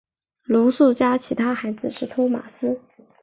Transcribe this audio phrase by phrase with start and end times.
[0.45, 2.81] 罗素家其他孩子是托马斯。